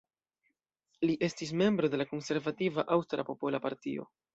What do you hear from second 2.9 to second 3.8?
Aŭstra Popola